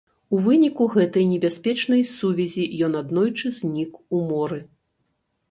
У 0.35 0.37
выніку 0.45 0.85
гэтай 0.95 1.27
небяспечнай 1.33 2.01
сувязі 2.15 2.65
ён 2.89 2.99
аднойчы 3.01 3.53
знік 3.61 4.01
у 4.15 4.25
моры. 4.33 4.59